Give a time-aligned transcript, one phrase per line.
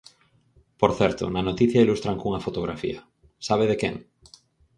[0.79, 2.99] Por certo, na noticia ilustran cunha fotografía,
[3.47, 3.95] ¿sabe de quen?